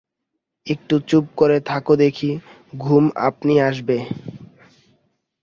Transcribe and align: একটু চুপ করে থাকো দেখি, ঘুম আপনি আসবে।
একটু 0.67 0.95
চুপ 1.07 1.25
করে 1.35 1.57
থাকো 1.61 1.93
দেখি, 1.95 2.31
ঘুম 2.77 3.03
আপনি 3.27 3.53
আসবে। 3.61 3.97